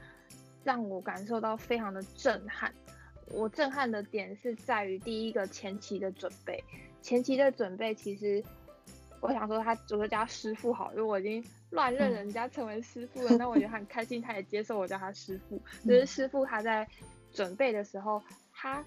[0.68, 2.70] 让我感受到非常的震撼。
[3.28, 6.62] 我震撼的点是在于第一个前期的准备，
[7.00, 8.44] 前期的准备其实。
[9.20, 13.36] 我想说他，我就叫他师傅好，因为我已经乱认人家成为师傅了。
[13.36, 15.60] 那我觉得很开心，他也接受我叫他师傅。
[15.84, 16.86] 就是师傅他在
[17.32, 18.84] 准备的时候，他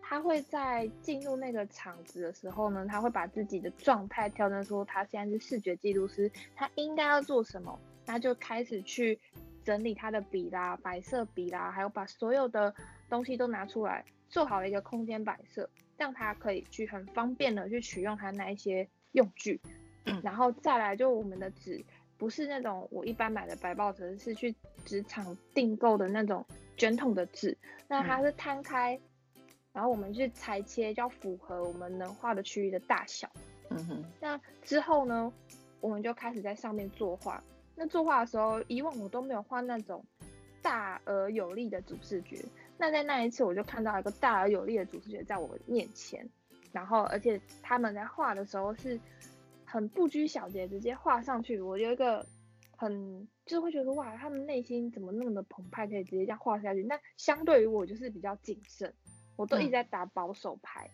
[0.00, 9.20] 他会在进入那个场子的时候呢，他会把自己的状态调整出他现在是视觉记录师，他应该要做什么，他就开始去
[9.64, 12.74] 整理他的笔啦、白色笔啦，还有把所有的
[13.08, 18.88] 东西都拿出来，做好了一个空间摆设，让他可以去很方便的去取用他那一些。
[19.12, 19.60] 用具，
[20.22, 21.84] 然后再来就我们的纸，
[22.16, 24.54] 不是那种我一般买的白报纸，是去
[24.86, 26.46] 纸厂订购的那种
[26.78, 27.54] 卷筒的纸。
[27.86, 28.98] 那它是摊开，
[29.70, 33.30] 然后我们去裁切，就要符合我们能画的区域的大小。
[33.68, 34.04] 嗯哼。
[34.18, 35.30] 那之后呢，
[35.82, 37.44] 我们就开始在上面作画。
[37.74, 40.04] 那作画的时候，以往我都没有画那种
[40.60, 42.44] 大而有力的主视觉。
[42.78, 46.28] 那在那一次，我就看到一个大而有力的主视觉在我面前。
[46.72, 48.98] 然后，而且他们在画的时候是
[49.64, 51.60] 很不拘小节，直接画上去。
[51.60, 52.24] 我有一个
[52.76, 56.82] 很就是会觉得哇，他们内心怎么那么的澎湃，可以直接这样画下去。
[56.84, 58.92] 那相对于我就是比较谨慎，
[59.36, 60.88] 我都一直在打保守牌。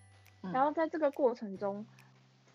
[0.52, 1.84] 然后在这个过程中，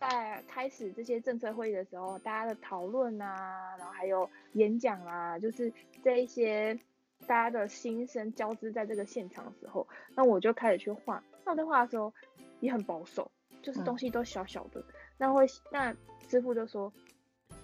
[0.10, 5.72] 在开始这些政策会议的时候，大家的讨论啊，然后还有演讲啊，就是
[6.04, 6.78] 这一些
[7.26, 11.24] 大家的心声交织在这个现场的时候，那我就开始去画。
[11.46, 12.14] 那我在画的时候。
[12.60, 13.30] 也很保守，
[13.62, 14.82] 就是东西都小小的。
[15.18, 15.94] 那会，那
[16.30, 16.94] 师傅就说，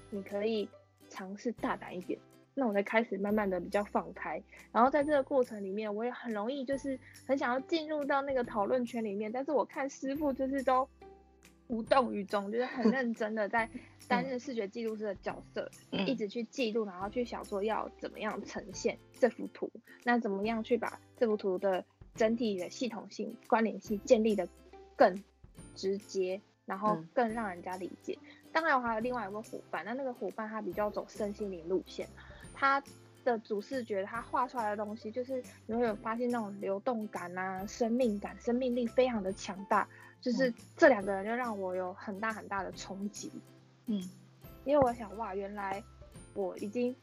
[0.10, 0.68] 你可以
[1.08, 2.20] 尝试大胆一点。
[2.54, 4.44] 那我才开始慢慢的比较放开。
[4.74, 9.32] 然后在这个过程里面，我也很容易就是很想要进入到那个讨论圈里面。
[9.32, 10.86] 但是我看师傅就是都
[11.70, 13.70] 无动于衷，就是很认真的在
[14.08, 15.72] 担任视觉记录师的角色，
[16.06, 19.72] 一直去记录，然后去想说要怎么样呈现这幅图，
[20.04, 24.48] 那怎么样去把这幅图的整体的系统性关联性建立的。
[25.00, 25.24] 更
[25.76, 28.20] 直接，然后更让人家理解。
[28.52, 32.06] 当然，我还有另外一个伙伴，那那个伙伴他比较走身心灵路线，
[32.54, 32.84] 他
[33.24, 39.88] 的主视觉，他画出来的东西，就是你会有发现那种流动感啊、生命感、生命力非常的强大。
[40.22, 43.32] 就是这两个人就让我有很大很大的冲击。
[43.86, 44.02] 嗯，
[44.66, 45.84] 因为我想，哇，原来
[46.34, 46.96] 我已经，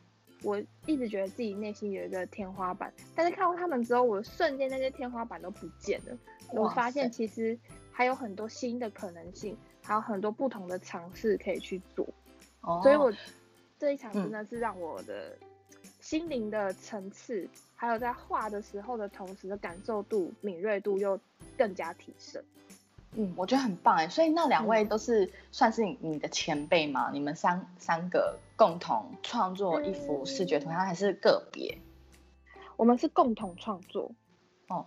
[0.42, 6.16] 我一直觉得自己内心有一个天花板，但是看到他们之后，我瞬间那些天花板都不见了。
[6.52, 7.58] 我发现其实
[7.90, 12.06] 还有很多新的可能性，还有很多不同的尝试可以去做。
[12.60, 13.12] 哦，所以我
[13.78, 15.36] 这一场真的是让我的
[16.00, 21.18] 心灵的层次，还有在画的时候的同时的感受度、敏锐度又
[21.58, 22.40] 更加提升。
[23.16, 24.08] 嗯，我觉得很棒哎。
[24.08, 27.10] 所以那两位都是算是你你的前辈吗？
[27.12, 31.78] 你们三三个共同创作一幅视觉图像，还是个别？
[32.76, 34.12] 我们是共同创作。
[34.68, 34.84] 哦，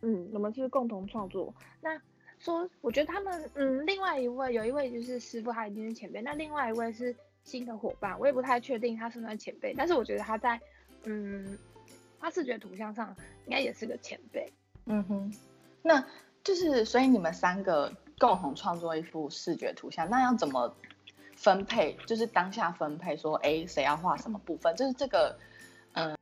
[0.00, 1.52] 嗯，我们是共同创作。
[1.80, 2.00] 那
[2.38, 6.22] 说，我觉得他们，嗯，另外一位有一位就是师傅，他已经是前辈。
[6.22, 10.60] 那另外一位是新的伙伴，我也不太确定他是不是前辈，但是我觉得他在，
[11.04, 11.58] 嗯，
[12.20, 13.14] 他视觉图像上
[13.46, 14.52] 应该也是个前辈。
[14.86, 15.34] 嗯哼，
[15.82, 16.06] 那。
[16.42, 20.74] 就是，所以你们三个共同创作一幅视觉图像，那要怎么
[21.36, 21.96] 分配？
[22.06, 24.74] 就是当下分配，说，哎，谁要画什么部分？
[24.74, 25.38] 就是这个，
[25.92, 26.16] 嗯，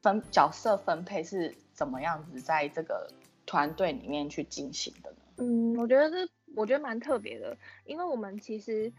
[0.00, 3.10] 分角色分配是怎么样子，在这个
[3.46, 5.16] 团队里面去进行的呢？
[5.38, 8.92] 嗯，我觉得是，我觉得蛮特别的，因为我们其实，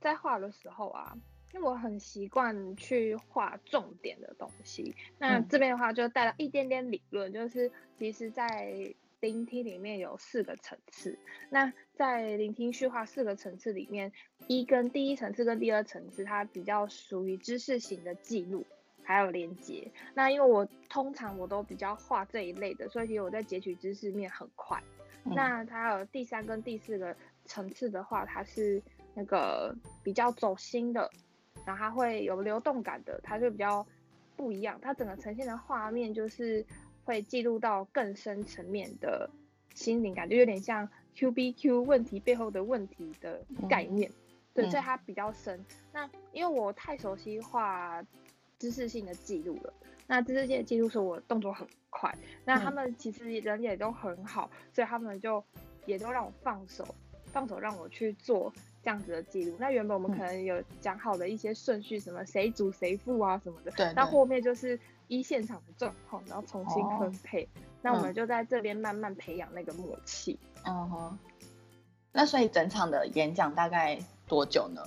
[0.00, 1.16] 在画的时候啊，
[1.54, 11.18] 因为我很习惯去画重点的东西，那这边的话就带了一点点理论，就是其实，在聆听里面有四个层次，
[11.50, 14.12] 那在聆听叙话四个层次里面，
[14.46, 18.64] 一跟第一层次跟第二层次，它比较属于知识型的记录，
[19.02, 19.90] 还有连接。
[20.14, 24.80] 那因为我通常我都比较画这一类的，所以其实我在截取知识面很快。
[25.24, 28.80] 那它有第三跟第四个层次的话，它是
[29.14, 31.10] 那个比较走心的，
[31.66, 33.84] 然后它会有流动感的，它就比较
[34.36, 34.78] 不一样。
[34.80, 36.64] 它整个呈现的画面就是。
[37.08, 39.30] 会记录到更深层面的
[39.74, 44.10] 心灵感，就有点像 Q B Q 问题背后的问题的概念，
[44.52, 45.64] 对，所以它比较深。
[45.90, 48.04] 那因为我太熟悉画
[48.58, 49.72] 知识性的记录了，
[50.06, 55.42] 那知识性的记录是我动作很快，那他们其实人也都很好，所以他们就
[55.86, 56.94] 也都让我放手，
[57.24, 58.52] 放手让我去做
[58.88, 59.54] 这样子的记录。
[59.60, 64.80] 那原本我们可能有讲好的一些顺序，什么谁主谁副啊什么的，对，那后面就是。
[65.10, 67.48] 一现场的状况，然后重新分配，
[67.80, 70.38] 那我们就在这边慢慢培养那个默契。
[70.66, 71.18] 嗯哼，
[72.12, 74.82] 那所以整场的演讲大概多久呢？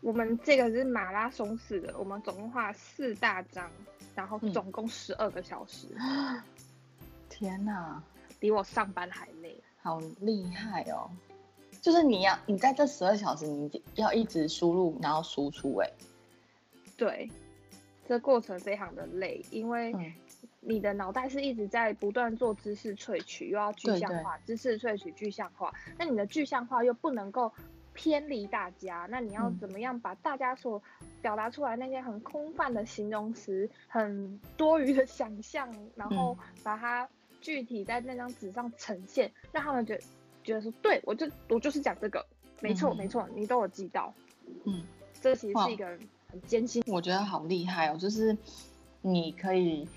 [0.00, 3.68] 我们这个是马拉松式的，我们总共画四大张，
[4.14, 5.88] 然后总共十二个小时。
[7.28, 8.00] 天哪，
[8.38, 11.10] 比我上班还累，好厉害哦！
[11.80, 15.90] 就是你要你在这十二小时，你要一直输入，然后输出，哎，
[16.96, 17.30] 对。
[18.08, 19.94] 这过程非常的累，因为
[20.58, 25.72] 你的脑袋是一直在不断做知识萃取，又要具象化，知识萃取具象化。
[25.96, 27.52] 那你的具象化又不能够
[27.94, 30.82] 偏离大家，那你要怎么样把大家所
[31.22, 37.08] 表达出来那些很空泛的形容词、很多余的想象，然后把它
[37.40, 39.96] 具体在那张纸上呈现，让他们觉
[40.50, 42.24] 觉得说，对我就我就是讲这个，
[42.60, 44.12] 没错没错，你都有记到。
[44.64, 44.82] 嗯，
[45.20, 45.98] 这其实是一个。
[46.32, 47.96] 很艰辛，我觉得好厉害哦！
[47.98, 48.36] 就是
[49.00, 49.88] 你可以，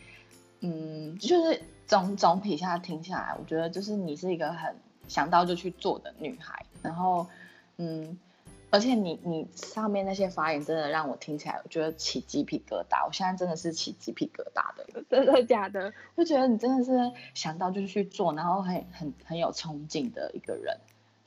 [0.62, 4.76] 嗯，就是总总体下听下来，我觉得就是你是一个很
[5.08, 6.66] 想到就去做的女孩。
[6.82, 7.28] 然后，
[7.78, 8.18] 嗯，
[8.74, 13.06] 而且你你上面那些发言真的让我听起来，我觉得起鸡皮疙瘩。
[13.06, 15.94] 我现在真的是起鸡皮疙瘩的， 真的假的？
[16.18, 16.92] 就觉得你真的是
[17.36, 20.78] 想到就去做，然后很很很有冲劲的一个人，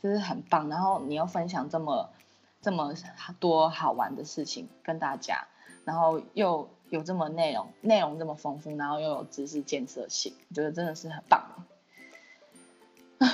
[0.03, 0.69] 就是很棒。
[0.69, 2.11] 然后你又分享这么。
[2.63, 2.95] 这么
[3.39, 5.47] 多好玩的事情跟大家，
[5.85, 11.65] 然后又有这么内容，内容这么丰富，然后又有知识建设性，我觉得真的是很棒。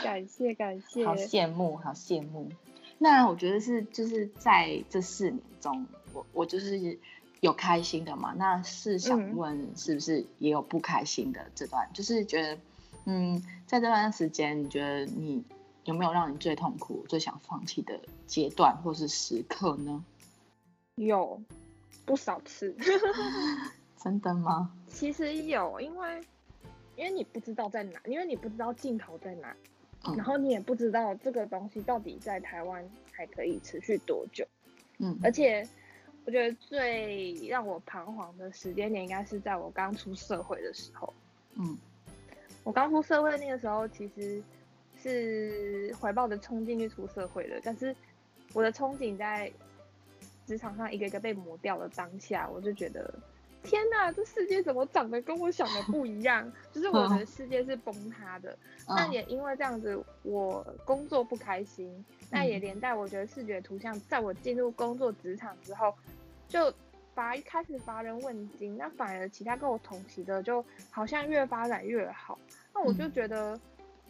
[0.04, 2.50] 感 谢感谢，好羡慕，好羡慕。
[3.02, 6.98] 那我觉得是就是在这四年中，我我就是
[7.40, 8.32] 有开心的嘛。
[8.36, 11.90] 那是想问，是不是也有不开心的这段？
[11.92, 12.58] 就是觉得，
[13.06, 15.44] 嗯，在这段时间，你觉得你。
[15.84, 20.04] 有没有让你最痛苦、最想放弃的阶段或是时刻呢？
[20.94, 21.42] 有，
[22.04, 22.72] 不少次。
[23.98, 24.70] 真的吗？
[24.86, 26.20] 其实有，因为
[26.94, 29.56] 因为你不知道在哪，因为你不知道尽头在哪，
[30.04, 34.46] 然后你也不知道这个东西到底在台湾还可以持续多久。
[34.98, 35.66] 嗯，而且
[36.24, 41.12] 我觉得最让我彷徨的时间点，应该是在我刚出社会的时候。
[41.54, 41.76] 嗯，
[42.64, 44.42] 我刚出社会那个时候，其实。
[45.02, 47.92] 是怀抱着冲进去出社会的，但是
[48.52, 49.50] 我的憧憬在
[50.46, 53.12] 职场上一个一个被磨掉的当下，我就觉得
[53.62, 56.50] 天哪，这世界怎么长得跟我想的不一样？
[56.72, 58.56] 就是我的世界是崩塌的。
[58.88, 65.94] 那也因为这样子，我工作不开心，那也连带我觉得视觉图像在我进入工作职场之后，
[66.48, 66.72] 就
[67.14, 68.76] 乏开始乏人问津。
[68.76, 72.38] 那反而其他跟我同期的，就好像越发展越好。
[72.74, 73.58] 那我就觉得，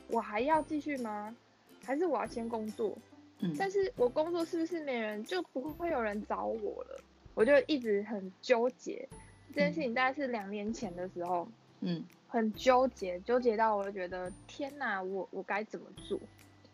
[0.09, 1.35] 我还要继续吗？
[1.85, 2.97] 还是我要先工作？
[3.41, 7.01] 嗯，但是我工作是不是没人就不会有人找我了？
[7.35, 9.09] 我就一直很纠结。
[9.53, 11.47] 这件事情大概是两年前的时候，
[11.81, 16.19] 嗯，很纠结，纠结到我就觉得天哪，我我该怎么做？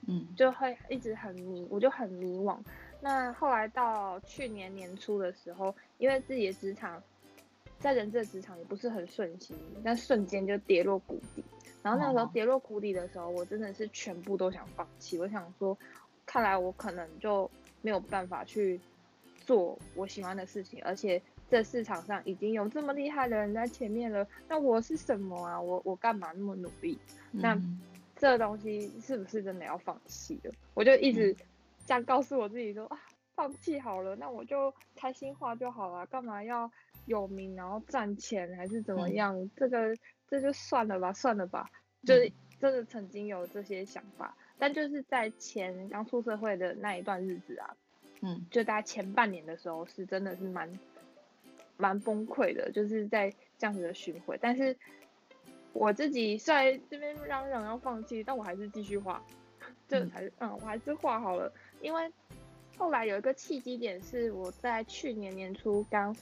[0.06, 2.56] 嗯，就会一直很迷，我就很迷惘。
[3.00, 7.02] 那后来到去年年初的时候，因为自己的职场，
[7.78, 11.44] 在人资的职场也不是很顺心，但瞬间就跌落谷底。
[11.82, 15.18] 然后那时候跌落谷底的时候，我真的是全部都想放弃。
[15.18, 15.76] 我想说，
[16.24, 17.50] 看来我可能就
[17.82, 18.80] 没有办法去
[19.44, 21.20] 做我喜欢的事情，而且。
[21.50, 25.58] 这市场上已经有这么厉害的人在前面了，那我是什么啊？
[25.60, 26.98] 我我干嘛那么努力？
[27.32, 27.58] 那
[28.16, 30.52] 这东西是不是真的要放弃了？
[30.74, 31.34] 我就一直
[31.86, 33.00] 这样告诉我自己说啊，
[33.34, 36.70] 放弃好了，那我就开心化就好了，干嘛要
[37.06, 39.50] 有名然后赚钱还是怎么样？
[39.56, 39.96] 这个
[40.28, 41.70] 这就算了吧，算了吧。
[42.04, 42.30] 就是
[42.60, 47.74] 真的曾经有这些想法，但就是在前刚出社会的那一段日子啊，
[48.20, 50.70] 嗯，就大概前半年的时候，是真的是蛮。
[51.78, 54.76] 蛮崩溃的，就是在这样子的巡回，但是
[55.72, 59.24] 我自己虽然这边嚷嚷要放弃，但我还是继续画，
[59.86, 61.52] 这才嗯，我还是画好了。
[61.80, 62.12] 因为
[62.76, 66.14] 后来有一个契机点是我在去年年初刚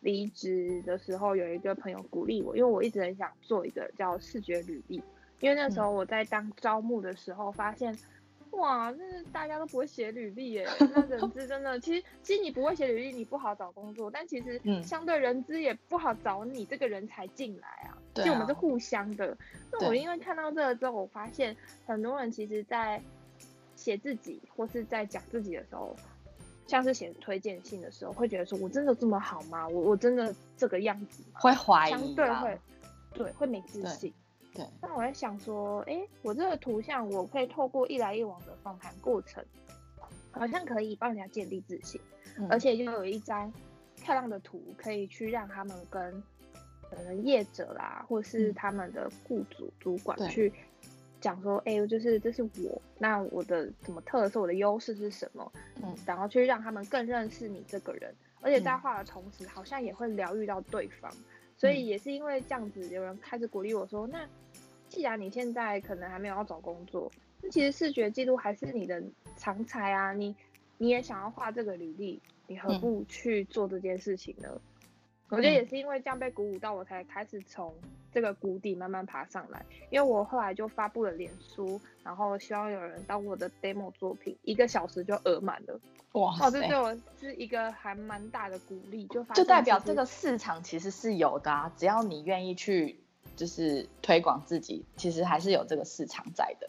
[0.00, 5.02] 离职的时候，有一个朋友鼓励我，因为我一直很想做一个叫视觉履历，
[5.40, 7.98] 因为那时候我在当招募的时候发现。
[8.52, 10.68] 哇，真是大家都不会写履历耶！
[10.94, 14.10] 那人资真的，其实其实你不会写履历，你不好找工作。
[14.10, 17.96] 但其实相对人资也不好找你这个人才进来啊。
[18.14, 19.36] 对就我们是互相的。
[19.72, 23.02] 那我因为看到这个之后，我发现很多人其实，在
[23.74, 25.96] 写自己或是在讲自己的时候，
[26.66, 29.66] 像是写推荐信的时候，会觉得说我真的这么好吗？
[29.66, 31.40] 我我真的这个样子吗？
[31.40, 32.58] 会怀疑，相对会，
[33.14, 34.12] 对，会没自信。
[34.54, 39.42] 对，那我在想说，哎，我这个图像，我可以透过一来一往的访谈过程，
[40.30, 42.00] 好像可以帮人家建立自信，
[42.50, 43.50] 而且又有一张
[43.96, 46.22] 漂亮的图，可以去让他们跟
[46.90, 50.52] 可能业者啦，或是他们的雇主主管去
[51.18, 55.50] 讲说，哎，就是这是我，那我的什么特色，我的优势是什么？
[55.82, 61.10] 嗯，然后去让他们更认识你这个人，而且在画的同时，好像也会疗愈到对方。
[61.62, 64.28] 所以也是因为这样子，有人开始鼓励我说：“那
[64.88, 67.08] 既然你现在可能还没有要找工作，
[67.40, 69.00] 那其实视觉记录还是你的
[69.36, 70.12] 长才啊！
[70.12, 70.34] 你
[70.76, 74.60] 你也想要画这个履历，你何不去做这件事情呢？”
[75.32, 77.74] 我觉得也是因为这样被鼓舞到，我才开始从
[78.12, 79.64] 这个谷底慢慢爬上来。
[79.88, 85.80] 因为我后来就发布了脸书，然后希望有人当我的 demo 作品，一个小时就额满了。
[86.12, 86.36] 哇！
[86.38, 93.00] 哦，这对我是一个还蛮大的鼓励，就就代表这个市场其实是有的啊，只要你愿意去
[93.34, 96.68] 就是推广自己，其实还是有这个市场在的。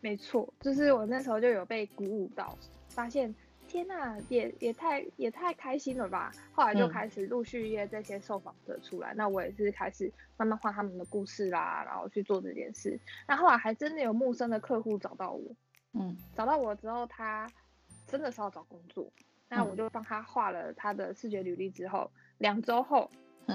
[0.00, 2.56] 没错，就是我那时候就有被鼓舞到，
[2.88, 3.34] 发现。
[3.68, 6.32] 天呐，也也太也太开心了吧！
[6.52, 12.98] 后来就开始陆续约这些受访者出来，那我也是开始慢慢画他们的故事啦，然后去做这件事。
[13.26, 15.42] 那后来还真的有陌生的客户找到我，
[15.92, 17.46] 嗯，找到我之后，他
[18.06, 19.12] 真的是要找工作，
[19.48, 21.70] 那我就帮他画了他的视觉履历。
[21.70, 23.10] 之后两周后，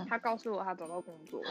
[0.08, 1.42] 他告诉我他找到工作，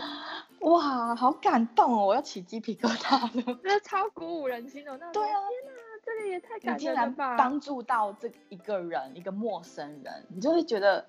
[0.60, 2.06] 哇，好感动哦！
[2.06, 4.96] 我要起鸡皮疙瘩了， 这超鼓舞人心的。
[4.98, 5.81] 那对啊，天哪！
[6.16, 7.36] 这个也太感人了吧！
[7.36, 11.06] 帮助到这一个人，一个陌生人，你就会觉得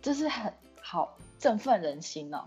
[0.00, 2.44] 这是很好振奋人心哦，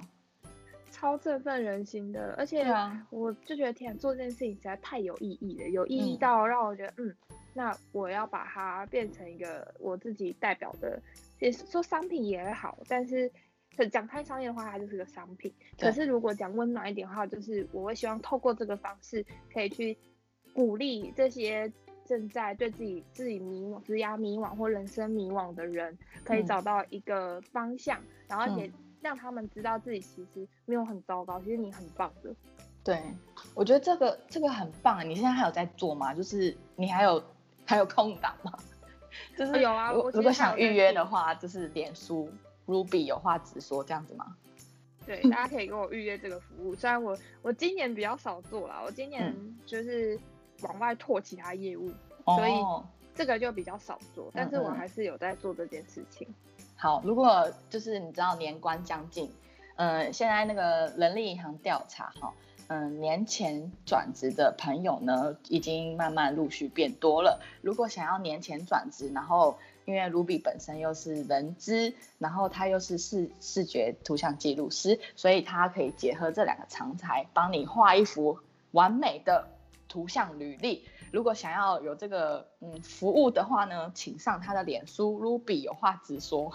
[0.92, 2.36] 超振奋人心的。
[2.38, 2.66] 而且
[3.10, 7.16] 我就觉得天做这件事情实在太有意义了，有意义到让我觉得，嗯，
[7.54, 11.02] 那我要把它变成一个我自己代表的，
[11.40, 13.32] 也是说商品也好，但是
[13.92, 15.54] 讲太商业的话，它就是个商品。
[15.80, 19.98] 可是如果讲温暖一点的话，就是我会希望透过这个方式可以去。
[20.54, 21.72] 鼓励这些
[22.06, 32.34] 正在对自己自己迷惘、职涯迷惘或人生迷惘的人，可以找到一个方向，然后也让他们知道自己其实没有很糟糕，其实你很棒的。
[32.84, 33.00] 对，
[33.54, 35.08] 我觉得这个这个很棒。
[35.08, 36.14] 你现在还有在做吗？
[36.14, 37.24] 就是你还有
[37.66, 38.52] 还有空档吗？
[39.38, 39.92] 就是有啊。
[39.92, 42.28] 如果想预约的话，就是脸书
[42.66, 44.36] Ruby 有话直说这样子吗？
[45.06, 46.74] 对，大家可以跟我预约这个服务。
[46.76, 49.32] 虽然我我今年比较少做了，我今年
[49.68, 50.20] 就是。
[50.62, 51.92] 往外拓其他业务，
[52.26, 52.54] 所以
[53.16, 56.28] 这个就比较少做，但是我还是有在做这件事情。
[56.76, 59.30] 好，如果就是你知道年关将近，
[59.76, 62.34] 嗯，现在那个人力银行调查哈，
[62.68, 67.42] 嗯，年前转职的朋友呢，已经慢慢陆续变多了。
[67.62, 78.40] 如果想要年前转职，然后因为 Ruby 本身又是人资，然后他又是视视觉图像记录师，所以他可以结合这两个长才，帮你画一幅
[78.72, 79.50] 完美的
[79.90, 80.88] 图像履历。
[81.12, 86.54] 如果想要有这个嗯服务的话呢，请上他的脸书 Ruby 有话直说，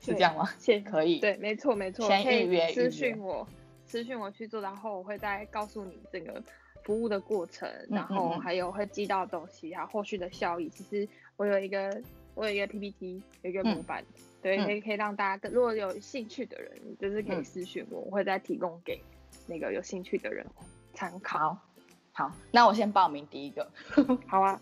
[0.00, 0.48] 是这样吗？
[0.58, 3.46] 先可以，对，没错没错，先预约私讯我，
[3.84, 6.40] 私讯我去做，然后我会再告诉你这个
[6.84, 10.68] 服务的过程，然后还有会寄到东西啊，后续的效益。
[10.68, 12.00] 其实我有一个
[12.36, 14.04] 我有一个 PPT，有一个模板，
[14.40, 19.02] 对，可以可以让大家如果有兴趣的人，就是可以私讯我，我会再提供给
[19.48, 20.46] 那个有兴趣的人
[20.94, 21.58] 参考。
[22.16, 23.70] 好，那我先报名第一个。
[24.26, 24.58] 好啊，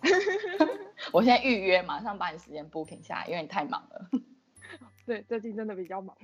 [1.13, 4.11] 我现在预约，马上把你时间 booking 下来，因为你太忙了。
[5.07, 6.17] 对，最近真的比较忙。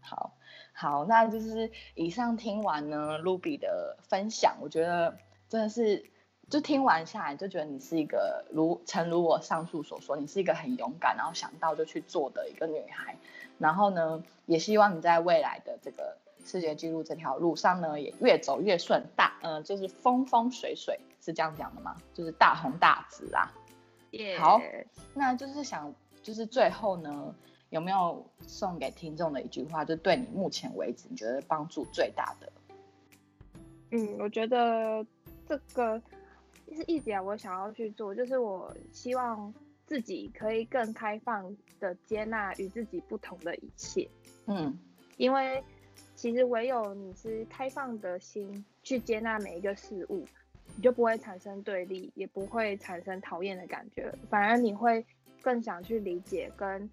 [0.00, 0.32] 好，
[0.72, 5.18] 好，那就是以上听完呢，Ruby 的分享，我觉得
[5.50, 6.10] 真的是，
[6.48, 13.14] 就听完下来就觉得你是一个如诚如我上述所说，你是一个很勇敢，然后想到就去做的一个女孩。
[13.58, 16.16] 然后呢，也希望你在未来的这个。
[16.48, 21.94] 视觉记录这条路上呢，也越走越顺，大嗯，就是风风水水，是这样讲的吗？
[22.14, 23.52] 就是大红大紫啊。
[24.38, 24.58] 好，
[25.12, 27.34] 那就是想，就是最后呢，
[27.68, 32.50] 有没有送给听众的一句话，就对你目前为止你觉得帮助最大的？
[33.90, 35.04] 嗯，我觉得
[35.46, 36.00] 这个
[36.72, 39.52] 是一直啊，我想要去做，就是我希望
[39.86, 44.08] 自己可以更开放的接纳与自己不同的一切。
[44.46, 44.78] 嗯，
[45.18, 45.62] 因为。
[46.18, 50.26] 其实唯有你是开放的心去接纳每一个事物，
[50.74, 55.06] 你就不会产生对立，也不会产生讨厌的感觉，反而你会
[55.40, 56.90] 更想去理解跟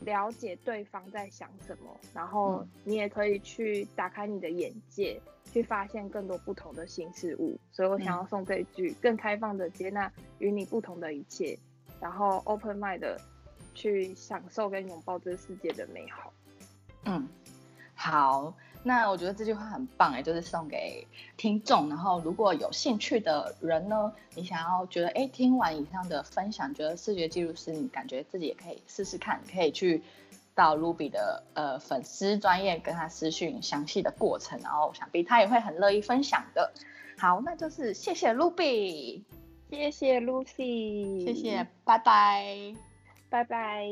[0.00, 5.18] 了解对方在想什么，然后你也可以去打开你的眼界，
[5.50, 7.58] 去发现更多不同的新事物。
[7.70, 11.58] 所以我想要送这一句：更开放的接纳与你不同的一切，
[11.98, 13.18] 然后 open mind 的
[13.72, 16.30] 去享受跟拥抱这世界的美好。
[17.06, 17.26] 嗯。
[18.04, 21.88] 好，那我觉得这句话很棒哎，就是送给听众。
[21.88, 30.02] 然后如果有兴趣的人呢，你想要觉得哎，听完以上的分享，觉得视觉记录师，你感觉自己也可以试试看，可以去
[30.52, 36.72] 到 Ruby 的呃粉丝专业跟他私讯详细的过程，然后想必他也会很乐意分享的。
[37.16, 39.22] 好，那就是谢谢 Ruby，
[39.70, 42.74] 谢谢 Lucy，谢谢，拜拜，
[43.30, 43.86] 拜拜。